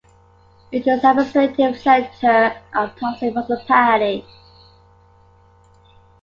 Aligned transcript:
It 0.71 0.87
is 0.87 0.99
the 1.03 1.11
administrative 1.11 1.79
centre 1.79 2.59
of 2.73 2.95
Talsi 2.95 3.31
Municipality. 3.31 4.25